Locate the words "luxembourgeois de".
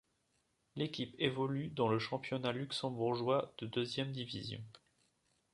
2.53-3.67